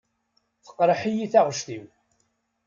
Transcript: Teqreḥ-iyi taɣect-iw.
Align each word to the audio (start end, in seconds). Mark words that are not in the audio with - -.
Teqreḥ-iyi 0.65 1.27
taɣect-iw. 1.33 1.85